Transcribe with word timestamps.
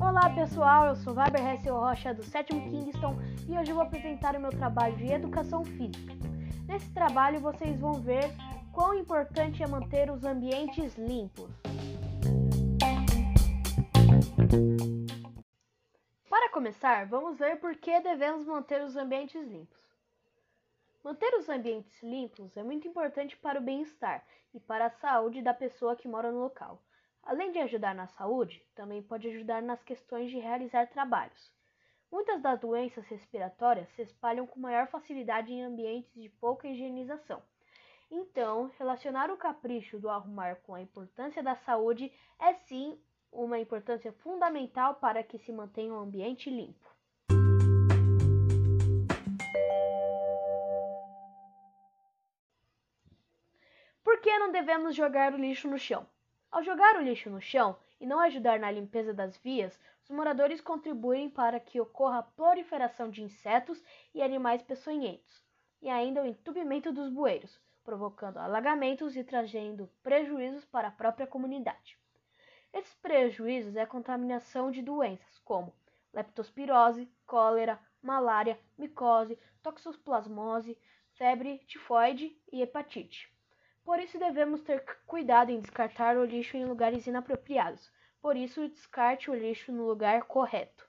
Olá 0.00 0.28
pessoal, 0.34 0.86
eu 0.86 0.96
sou 0.96 1.14
Weber 1.14 1.40
Hessel 1.40 1.76
Rocha 1.76 2.12
do 2.12 2.24
7 2.24 2.52
Kingston 2.52 3.16
e 3.48 3.56
hoje 3.56 3.72
vou 3.72 3.82
apresentar 3.82 4.34
o 4.34 4.40
meu 4.40 4.50
trabalho 4.50 4.96
de 4.96 5.06
Educação 5.06 5.64
Física. 5.64 6.12
Nesse 6.66 6.90
trabalho 6.90 7.38
vocês 7.38 7.78
vão 7.78 7.94
ver 8.02 8.34
quão 8.72 8.94
importante 8.94 9.62
é 9.62 9.68
manter 9.68 10.10
os 10.10 10.24
ambientes 10.24 10.96
limpos. 10.96 11.48
Para 16.28 16.50
começar, 16.50 17.06
vamos 17.06 17.38
ver 17.38 17.60
por 17.60 17.76
que 17.76 18.00
devemos 18.00 18.44
manter 18.46 18.82
os 18.82 18.96
ambientes 18.96 19.46
limpos. 19.46 19.89
Manter 21.02 21.34
os 21.34 21.48
ambientes 21.48 22.02
limpos 22.02 22.54
é 22.58 22.62
muito 22.62 22.86
importante 22.86 23.34
para 23.34 23.58
o 23.58 23.62
bem-estar 23.62 24.22
e 24.52 24.60
para 24.60 24.84
a 24.84 24.90
saúde 24.90 25.40
da 25.40 25.54
pessoa 25.54 25.96
que 25.96 26.06
mora 26.06 26.30
no 26.30 26.40
local. 26.40 26.82
Além 27.22 27.52
de 27.52 27.58
ajudar 27.58 27.94
na 27.94 28.06
saúde, 28.06 28.62
também 28.74 29.02
pode 29.02 29.26
ajudar 29.28 29.62
nas 29.62 29.82
questões 29.82 30.30
de 30.30 30.38
realizar 30.38 30.90
trabalhos. 30.90 31.50
Muitas 32.12 32.42
das 32.42 32.60
doenças 32.60 33.06
respiratórias 33.06 33.88
se 33.90 34.02
espalham 34.02 34.46
com 34.46 34.60
maior 34.60 34.88
facilidade 34.88 35.50
em 35.50 35.62
ambientes 35.62 36.12
de 36.12 36.28
pouca 36.28 36.68
higienização. 36.68 37.42
Então, 38.10 38.70
relacionar 38.78 39.30
o 39.30 39.38
capricho 39.38 39.98
do 39.98 40.10
arrumar 40.10 40.56
com 40.56 40.74
a 40.74 40.82
importância 40.82 41.42
da 41.42 41.54
saúde 41.54 42.12
é 42.38 42.52
sim 42.52 43.00
uma 43.32 43.58
importância 43.58 44.12
fundamental 44.12 44.96
para 44.96 45.22
que 45.22 45.38
se 45.38 45.50
mantenha 45.50 45.94
um 45.94 46.00
ambiente 46.00 46.50
limpo. 46.50 46.99
Por 54.20 54.24
que 54.24 54.38
não 54.38 54.52
devemos 54.52 54.94
jogar 54.94 55.32
o 55.32 55.38
lixo 55.38 55.66
no 55.66 55.78
chão? 55.78 56.06
Ao 56.50 56.62
jogar 56.62 56.96
o 56.96 57.00
lixo 57.00 57.30
no 57.30 57.40
chão 57.40 57.78
e 57.98 58.06
não 58.06 58.20
ajudar 58.20 58.60
na 58.60 58.70
limpeza 58.70 59.14
das 59.14 59.34
vias, 59.38 59.80
os 60.04 60.10
moradores 60.10 60.60
contribuem 60.60 61.30
para 61.30 61.58
que 61.58 61.80
ocorra 61.80 62.18
a 62.18 62.22
proliferação 62.22 63.08
de 63.08 63.22
insetos 63.22 63.82
e 64.14 64.20
animais 64.22 64.60
peçonhentos, 64.60 65.42
e 65.80 65.88
ainda 65.88 66.22
o 66.22 66.26
entupimento 66.26 66.92
dos 66.92 67.08
bueiros, 67.08 67.58
provocando 67.82 68.36
alagamentos 68.36 69.16
e 69.16 69.24
trazendo 69.24 69.90
prejuízos 70.02 70.66
para 70.66 70.88
a 70.88 70.92
própria 70.92 71.26
comunidade. 71.26 71.98
Esses 72.74 72.92
prejuízos 72.96 73.74
é 73.74 73.80
a 73.80 73.86
contaminação 73.86 74.70
de 74.70 74.82
doenças 74.82 75.38
como 75.38 75.72
leptospirose, 76.12 77.10
cólera, 77.26 77.80
malária, 78.02 78.60
micose, 78.76 79.38
toxoplasmose, 79.62 80.76
febre 81.14 81.56
tifoide 81.66 82.38
e 82.52 82.60
hepatite. 82.60 83.32
Por 83.90 83.98
isso 83.98 84.20
devemos 84.20 84.60
ter 84.60 84.84
cuidado 85.04 85.50
em 85.50 85.58
descartar 85.58 86.16
o 86.16 86.24
lixo 86.24 86.56
em 86.56 86.64
lugares 86.64 87.08
inapropriados. 87.08 87.90
Por 88.22 88.36
isso, 88.36 88.68
descarte 88.68 89.28
o 89.28 89.34
lixo 89.34 89.72
no 89.72 89.84
lugar 89.84 90.22
correto. 90.22 90.88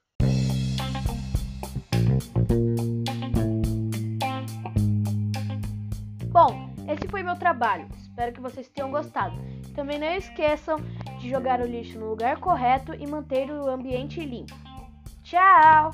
Bom, 6.27 6.75
esse 6.87 7.07
foi 7.09 7.23
meu 7.23 7.35
trabalho. 7.35 7.89
Espero 7.97 8.33
que 8.33 8.39
vocês 8.39 8.69
tenham 8.69 8.91
gostado. 8.91 9.35
Também 9.73 9.97
não 9.97 10.13
esqueçam 10.13 10.77
de 11.19 11.27
jogar 11.27 11.59
o 11.59 11.65
lixo 11.65 11.97
no 11.97 12.07
lugar 12.07 12.39
correto 12.39 12.93
e 12.93 13.07
manter 13.07 13.49
o 13.49 13.67
ambiente 13.67 14.19
limpo. 14.19 14.53
Tchau! 15.23 15.89